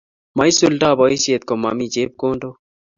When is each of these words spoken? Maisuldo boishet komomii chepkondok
Maisuldo 0.37 0.87
boishet 0.99 1.41
komomii 1.47 1.93
chepkondok 1.93 2.55